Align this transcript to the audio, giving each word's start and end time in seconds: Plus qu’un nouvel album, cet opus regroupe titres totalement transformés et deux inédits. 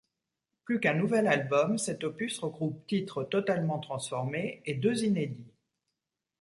Plus 0.65 0.79
qu’un 0.79 0.95
nouvel 0.95 1.27
album, 1.27 1.77
cet 1.77 2.03
opus 2.03 2.39
regroupe 2.39 2.87
titres 2.87 3.23
totalement 3.23 3.77
transformés 3.77 4.63
et 4.65 4.73
deux 4.73 5.03
inédits. 5.03 5.53